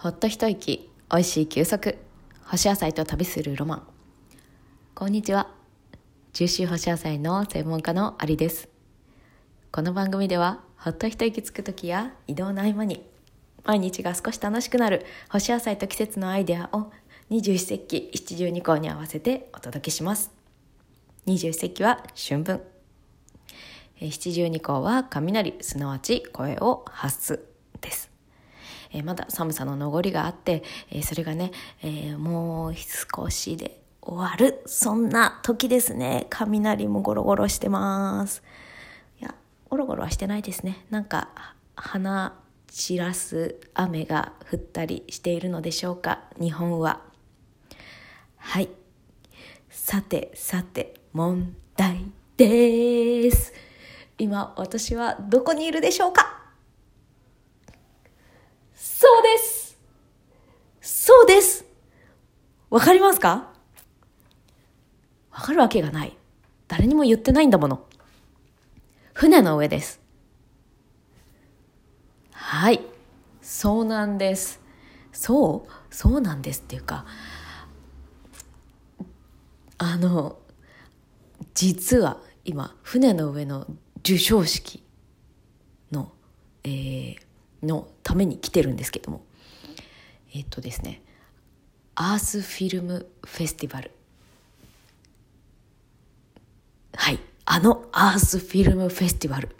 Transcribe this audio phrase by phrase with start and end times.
[0.00, 1.98] ほっと一息おいしい休息。
[2.44, 3.82] 干し野菜と旅するロマン。
[4.94, 5.48] こんにちは。
[6.32, 8.68] ジューシー干し野菜の専門家のアリです。
[9.72, 13.10] この番組ではほっと一息つく時や移動の合間に
[13.64, 16.92] 毎日が少し楽しくなる干し野菜と季節のアイデアを
[17.28, 20.30] 二十四節気七十二項に合わせてお届けします。
[21.26, 22.62] 二十四節気は春分。
[24.00, 27.44] 七十二項は雷すなわち声を発す
[27.80, 28.07] です。
[28.92, 31.52] えー、まだ寒さの残りがあって、えー、それがね、
[31.82, 34.62] えー、もう少しで終わる。
[34.66, 36.26] そんな時ですね。
[36.30, 38.42] 雷もゴロゴロしてます。
[39.20, 39.34] いや、
[39.68, 40.86] ゴロゴロはしてないですね。
[40.90, 41.28] なんか、
[41.76, 42.38] 花
[42.68, 46.20] 散らす雨が降ったりしているのでしょうか。
[46.40, 47.02] 日本は。
[48.36, 48.68] はい。
[49.68, 53.52] さて、さて、問題です。
[54.18, 56.37] 今、私はどこにいるでしょうか？
[59.10, 59.78] そうです
[60.82, 61.64] そうです
[62.68, 63.50] わかりますか？
[65.30, 66.14] わかるわけがない。
[66.66, 67.86] 誰にも言ってないんだもの。
[69.14, 70.02] 船の上です。
[72.32, 72.82] はい。
[73.40, 74.60] そうなんです。
[75.12, 75.94] そう？
[75.94, 77.06] そうなんですっていうか、
[79.78, 80.38] あの、
[81.54, 83.66] 実は今、船の上の
[84.04, 84.84] 授賞式
[85.90, 86.12] の、
[86.64, 87.18] えー、
[87.62, 89.24] のために来てるんですけども。
[90.34, 91.02] えっとですね。
[91.94, 93.90] アースフィルムフェスティバル。
[96.94, 97.18] はい。
[97.44, 99.54] あのアースフィルムフェスティバル。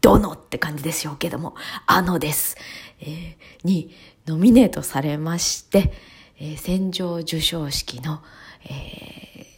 [0.00, 1.54] どのって感じでしょうけども。
[1.86, 2.56] あのです、
[3.00, 3.94] えー、に
[4.26, 5.92] ノミネートされまして、
[6.38, 8.22] えー、戦場授賞式の、
[8.64, 9.52] えー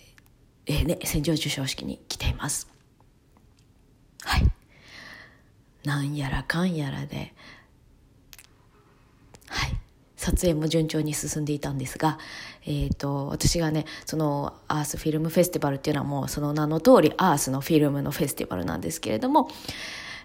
[0.67, 2.69] えーね、戦場授賞式に来ています。
[4.23, 4.51] はい。
[5.85, 7.35] なんやらかんやらで
[10.25, 12.19] 撮影も順調に進んでいたんですが、
[12.65, 19.51] えーと、私がねそのアースフィルムフェスティバルっていうのはもうその名の通りアースのフィルムのフェスティバルなんですけれども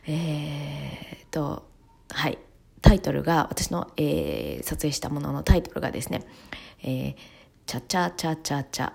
[0.07, 1.67] えーと
[2.09, 2.37] はい。
[2.81, 6.25] タイトルが私の、えー、撮影したもののタイトルがですね
[6.81, 7.15] 「えー、
[7.65, 8.91] チャチャチャチャチャ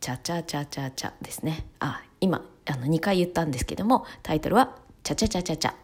[0.00, 1.66] チャチャチャチャチャ」ですね。
[1.78, 5.74] あ今あの2回言ったんですけどもタイトルは「チャチャチャチャチャ」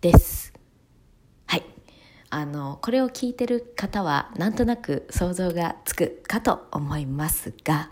[0.00, 0.55] です。
[2.30, 7.90] あのこれを聞いてる方はなんとなく想像がつくかと思いますが。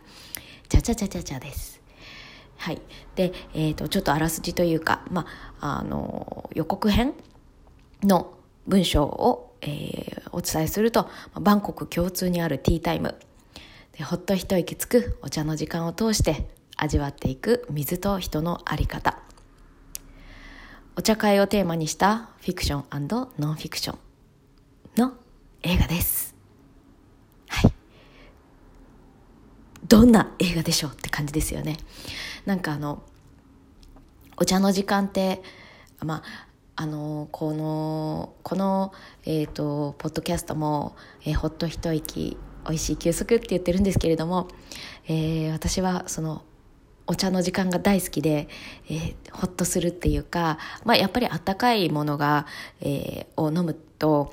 [0.68, 1.80] チャチャチャチャチャです。
[2.56, 2.80] はい、
[3.14, 5.26] で、えーと、ちょっとあらすじというか、ま
[5.60, 7.14] あ、あの予告編
[8.02, 8.34] の
[8.66, 11.08] 文章を、えー、お伝えすると
[11.38, 13.14] バンコク共通にあるティータイム。
[13.96, 19.18] でほっと一息つくお茶の時間を通して味わっていく水と人の在り方。
[20.96, 23.08] お茶会をテーマにしたフィクション
[23.38, 24.13] ノンフィクション。
[24.96, 25.14] の
[25.62, 26.34] 映画です。
[27.48, 27.72] はい。
[29.88, 31.78] どんな映画でしょうって感じですよね。
[32.46, 33.02] なんかあの、
[34.36, 35.42] お茶の時間って、
[36.00, 36.22] まあ、
[36.76, 38.92] あの、この、この、
[39.24, 44.48] えっ、ー、と、ポッドキャストも、えー、ほっと一息、美味しい休息って言ってるんですけれども、
[45.06, 46.42] えー、私はその
[47.06, 48.48] お茶の時間が大好きで、
[48.88, 52.46] えー、ほっとするっていうか、まあ、やっぱりあったかいものが、
[52.80, 54.32] えー、を飲むと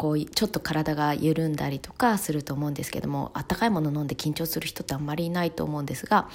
[0.00, 6.30] こうちょっと体が緩んだりとかすると思うんですけどもあったかいもの飲んで緊張する人ってあんまりいないと思うんですが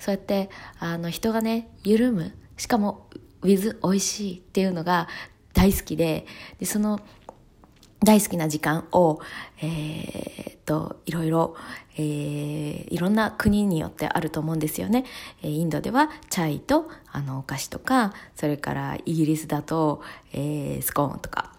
[0.00, 0.48] そうやって
[0.78, 3.10] あの人がね緩むしかも
[3.42, 5.06] with 美味しいっていうのが
[5.52, 6.24] 大好きで
[6.58, 6.98] でその
[8.02, 9.20] 大好きな時間を、
[9.60, 11.56] えー、と、いろいろ、
[11.96, 15.06] えー、いろんな国によってあると思うんですよね。
[15.42, 20.02] えインドではチャイとあのお菓子とか、それからイギリスだと、
[20.34, 21.53] えー、スコーンとか、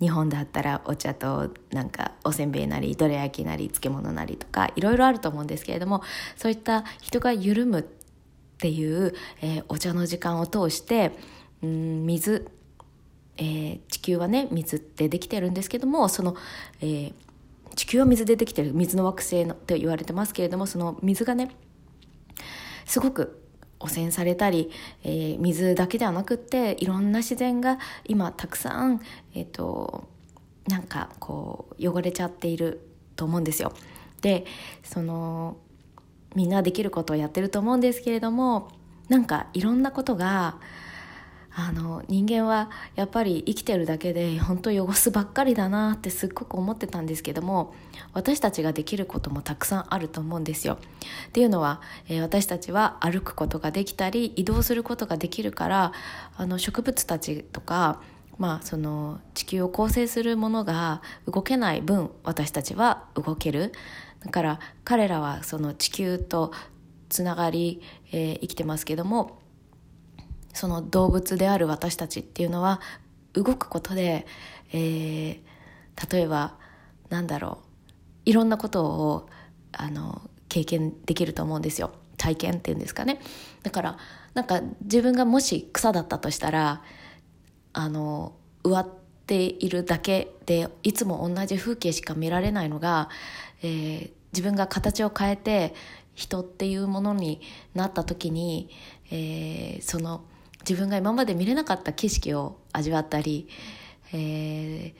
[0.00, 6.02] 日本だったらお茶となんかおせんべいなりどら焼きなり漬物なりとかいろいろあると思うんですけれども
[6.36, 7.84] そういった人が緩むっ
[8.58, 11.12] ていう、えー、お茶の時間を通して
[11.62, 12.50] うん水、
[13.36, 16.36] えー、地球はね水ってできてるんですけどもその、
[16.80, 17.12] えー、
[17.74, 21.50] 地球は水でできてる水の惑星のと言われてますけれどもその水がね
[22.84, 23.37] すごく
[23.80, 24.70] 汚染されたり、
[25.04, 29.00] えー、水だけではなくっていろんな自然が今たくさん、
[29.34, 30.08] えーと、
[30.66, 32.80] なんかこう汚れちゃっている
[33.16, 33.72] と思うんですよ。
[34.20, 34.44] で
[34.82, 35.56] その
[36.34, 38.68] みんなできることをやってると思うんですけれども
[39.08, 40.56] なんかいろんなことが
[41.60, 47.74] あの人間はやっぱり生きてるだけで本当汚すばっかりだなってすっごく思ってたんですけども
[48.12, 50.78] 私たちができることもたくさんあると思うんですよ。
[51.28, 55.92] っていうのは、えー、私たちは歩くことができたり移動することができるから
[56.36, 58.00] あの植物たちとか
[58.38, 63.72] まあその地球を構成するものが動けない分私たちは動ける
[64.24, 66.52] だから彼らはその地球と
[67.08, 67.82] つながり、
[68.12, 69.40] えー、生きてますけども
[70.58, 72.80] その動物である私たちっていうのは
[73.32, 74.26] 動くことで、
[74.72, 76.56] えー、例えば
[77.10, 77.58] なんだろ
[78.26, 79.28] ういろんなことを
[79.70, 81.92] あの経験できると思うんですよ。
[82.16, 83.20] 体験っていうんですかね。
[83.62, 83.98] だから
[84.34, 86.82] なんか自分がもし草だったとしたら
[87.72, 88.34] あの
[88.64, 88.88] 植わっ
[89.28, 93.10] ているだけでいつも同じ風景しか見られないのが、
[93.62, 95.72] えー、自分が形を変えて
[96.16, 97.42] 人っていうものに
[97.74, 98.70] なった時に、
[99.12, 100.24] えー、その
[100.68, 103.48] 自分が今まで見れなかった景色を味わったり、
[104.12, 104.94] え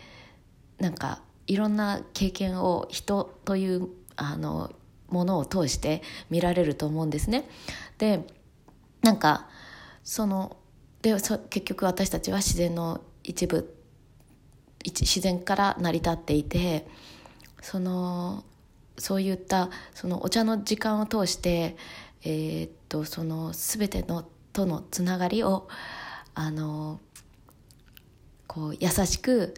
[0.79, 4.73] ー、なんかいろんな経験を人というあの
[5.09, 7.49] ものを通して見られると思うんですね。
[7.99, 8.27] で
[9.03, 9.49] なんか
[10.05, 10.57] その
[11.03, 13.75] でそ結局私たちは自然の一部
[14.85, 16.87] 自然から成り立っていて
[17.61, 18.45] その
[18.97, 21.77] そういったそのお茶の時間を通して、
[22.25, 24.27] えー、っとその全ての
[24.59, 25.69] とのつながりを
[26.35, 26.99] あの
[28.49, 29.55] こう優しく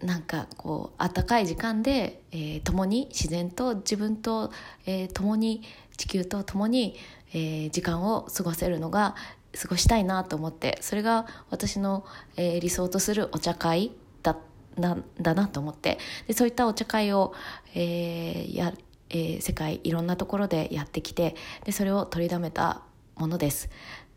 [0.00, 4.52] なんかこう温かい時間で、えー、共に自然と自分と、
[4.86, 5.64] えー、共に
[5.96, 6.94] 地球と共に、
[7.32, 9.16] えー、時間を過ごせるのが
[9.60, 12.04] 過ごしたいなと思ってそれが私の、
[12.36, 13.90] えー、理想とするお茶会
[14.22, 14.36] だ
[14.76, 15.98] なだなと思って
[16.28, 17.34] でそういったお茶会を、
[17.74, 18.72] えーや
[19.10, 22.82] えー、世界いろんなところでやってきてでそれを取りだめた
[23.18, 23.68] ものです。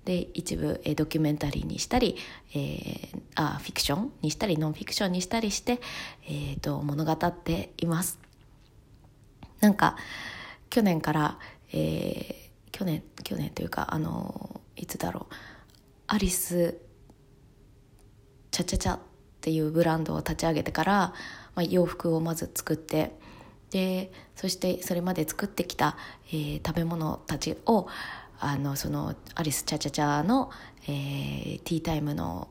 [0.06, 2.18] で一部、えー、ドキュメンタリーにしたり、
[2.54, 5.80] えー、あフィクションにしたりノンフィクションにしたりして、
[6.26, 8.20] えーと、物語っています
[9.60, 9.96] なんか
[10.70, 11.38] 去年から、
[11.72, 15.34] えー、去年去年というかあのいつだろう
[16.08, 16.80] アリス
[18.50, 19.00] チャチャチャっ
[19.42, 20.94] ていうブランドを立ち上げてから、
[21.56, 23.12] まあ、洋服をまず作って
[23.70, 25.96] でそしてそれまで作ってきた、
[26.30, 27.88] えー、食べ物たちを
[28.44, 30.50] あのそのアリスチャチャチャの、
[30.88, 32.50] えー、ティータイムの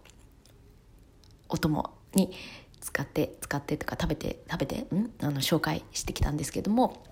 [1.48, 2.32] お供に
[2.80, 5.10] 使って使ってとか食べて食べてん？
[5.20, 7.04] あの紹介してきたんですけども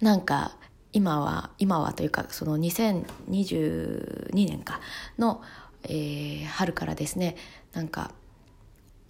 [0.00, 0.56] なんか
[0.94, 4.80] 今は今はというかその2022年か
[5.18, 5.42] の、
[5.82, 7.36] えー、春からですね
[7.74, 8.12] なんか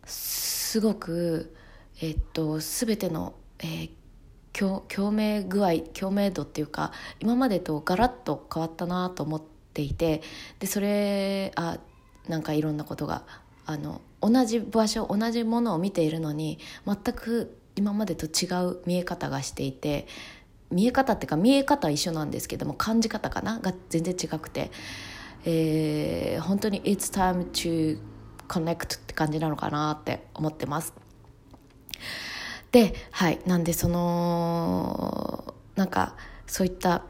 [0.04, 1.54] すごく
[2.02, 3.90] えっと全ての、えー、
[4.54, 9.42] 共鳴具合共鳴度っていうか今までとガラッと変わったなと思っ
[9.72, 10.22] ていて
[10.60, 11.78] でそれあ
[12.28, 13.24] なんかいろんなことが
[13.66, 20.06] あの同じ場所同じものを見ているのに全く今までと違う見え方がしていて
[20.70, 23.58] 見え方っていうか見え方は一緒なんですけども感じ方かな？
[23.58, 24.70] が全然違くて、
[25.44, 27.98] えー、本当に「It's time to
[28.48, 30.94] connect」って感じなのかなって思ってます。
[32.74, 36.16] ではいなんでそのなんか
[36.48, 37.04] そういった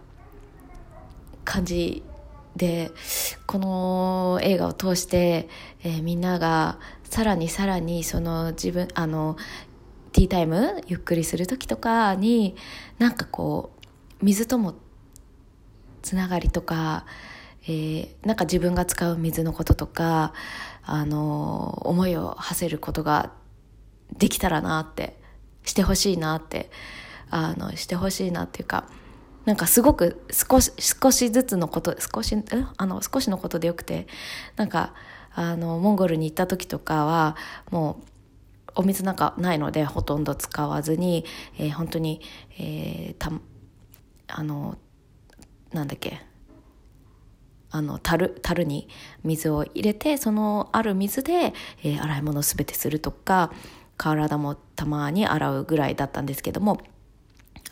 [1.47, 2.03] 感じ
[2.55, 2.91] で
[3.47, 5.49] この映画を通して、
[5.83, 9.39] えー、みんながさらにさらにその自分あの
[10.13, 12.57] ティータイムゆっくりする時とかに
[12.99, 13.73] なんかこ
[14.21, 14.75] う水とも
[16.03, 17.07] つながりとか、
[17.63, 20.35] えー、なんか自分が使う水のこととか
[20.83, 23.33] あの思いを馳せることが
[24.13, 25.24] できたらなって
[25.65, 26.71] してほしいなって
[27.31, 28.89] あのしてほしいなっていうか
[29.45, 32.37] なんかすごく少し少しずつのこと少し
[32.77, 34.07] あの少しのことでよくて
[34.57, 34.95] なんか
[35.35, 37.37] あのモンゴルに行った時とかは
[37.71, 38.05] もう
[38.77, 41.25] お水なんかないのでほとんど使わずに、
[41.59, 42.21] えー、本当に、
[42.59, 43.31] えー、た
[44.29, 44.79] あの
[45.73, 46.21] なんだっけ
[47.71, 48.89] あの樽樽に
[49.25, 51.53] 水を入れてそのある水で、
[51.83, 53.53] えー、洗い物を全てするとか
[53.97, 56.81] 体もたまに洗うぐらいだったんですけども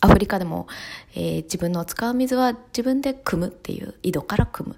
[0.00, 0.67] アフリカでも、
[1.14, 4.76] えー、自分の使う水は自分で汲むっていう井戸から汲む。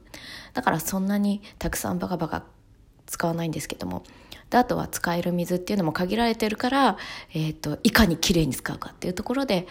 [0.53, 2.45] だからそんなにたくさんバカバカ
[3.07, 4.05] 使わないんですけども
[4.51, 6.97] であとは使える水っていうのも限られてるから、
[7.35, 9.67] えーと、いかにきれいに使うかっていうところで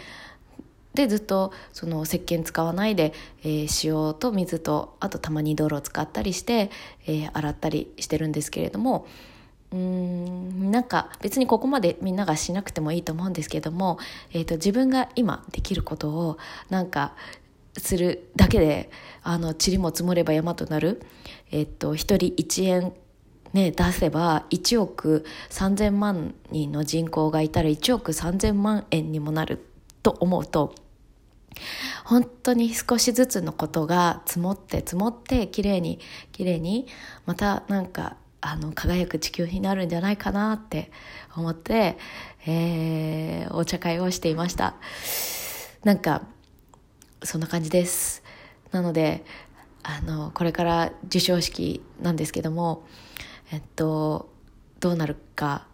[0.94, 3.12] でずっとその石鹸使わないで、
[3.42, 6.70] えー、塩と水とあとたまに泥を使ったりして、
[7.06, 9.06] えー、洗ったりしてるんですけれども
[9.74, 10.70] うん。
[10.70, 13.98] なんか別にここまでみんながしなくてもいいと思うんですけども、
[14.32, 16.38] えーと、自分が今できることを
[16.70, 17.14] なんか
[17.76, 18.90] するだけで
[19.24, 21.02] あの塵も積もれば山となる、
[21.50, 22.92] えーと、1人1円、
[23.52, 29.66] ね、出せば1億3000万人の人口がいたら1億3000万円にもなる
[30.04, 30.72] と思うと
[32.04, 35.98] 本当に少しずつのことが積もって積もってきれいに
[36.32, 36.86] きれいに
[37.26, 38.16] またなんか
[38.46, 40.92] あの輝く地球になるんじゃないかなって
[41.34, 41.96] 思って、
[42.46, 44.74] えー、お茶会をしていました。
[45.82, 46.22] なんか
[47.22, 48.22] そんな感じです。
[48.70, 49.24] なので
[49.82, 52.86] あのこれから授賞式なんですけども
[53.50, 54.30] えっと
[54.78, 55.66] どうなるか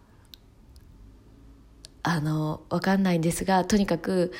[2.03, 4.31] あの分かんないんですがとにかく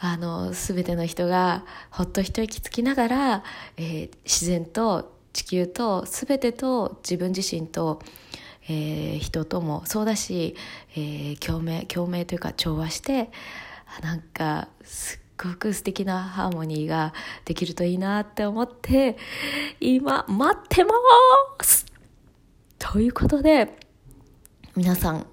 [0.00, 3.44] あの全ての人がほっと一息つきながら、
[3.76, 8.00] えー、自然と地球と全てと自分自身と、
[8.64, 10.56] えー、人ともそうだし、
[10.96, 13.30] えー、共鳴共鳴というか調和して
[14.02, 17.12] なんかすっごく素敵なハーモニーが
[17.44, 19.16] できるといいなって思って
[19.80, 20.90] 今待ってま
[21.62, 21.86] す
[22.78, 23.76] ということで
[24.76, 25.26] 皆さん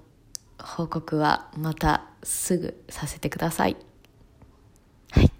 [0.58, 3.76] 報告はまたすぐさせてください。
[5.12, 5.30] はい。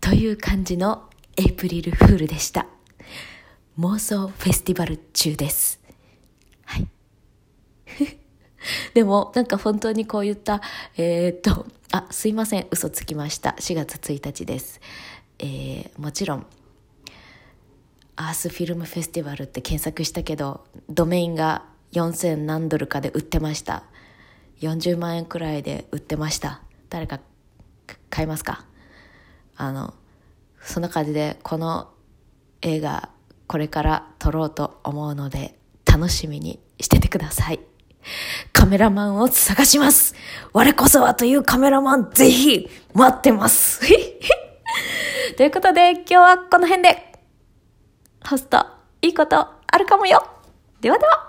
[0.00, 2.66] という感じのエイプリルフールでした。
[3.78, 5.80] 妄想フェスティバル中です。
[6.64, 6.88] はい。
[8.94, 10.62] でも、なんか本当にこう言った、
[10.96, 13.50] えー、っと、あ、すいません、嘘つきました。
[13.58, 14.80] 4月1日です。
[15.38, 16.46] えー、もちろん、
[18.16, 23.82] アースフィルムフェスティバルって検索したけど、ドメインが4000何ドルかで売ってました。
[24.60, 26.62] 40万円くらいで売ってました。
[26.88, 27.20] 誰か
[28.08, 28.64] 買いますか？
[29.54, 29.92] あの、
[30.62, 31.90] そんな感じで、この
[32.62, 33.10] 映画、
[33.46, 37.60] これから撮ろうと思うので、楽しみにしててください。
[38.52, 40.14] カメラマンを探します。
[40.52, 43.80] 我こそはというカメラマン、ぜひ待ってます。
[45.36, 47.12] ということで、今日はこの辺で、
[48.28, 48.66] ホスト、
[49.02, 50.26] いいことあるかもよ。
[50.80, 51.25] ではでは。